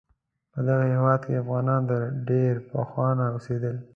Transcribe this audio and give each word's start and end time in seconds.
په 0.53 0.59
دغه 0.67 0.85
هیواد 0.93 1.19
کې 1.25 1.41
افغانان 1.43 1.81
د 1.91 1.93
ډیر 2.29 2.53
پخوانه 2.71 3.25
اوسیدل 3.33 3.75